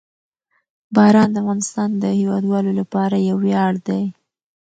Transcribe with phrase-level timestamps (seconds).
[0.95, 4.03] باران د افغانستان د هیوادوالو لپاره یو ویاړ دی.